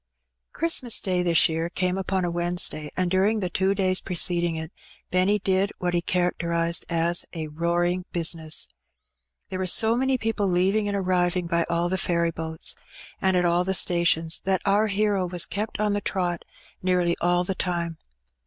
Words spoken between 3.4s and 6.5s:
two days preceding it, Benny did what he charac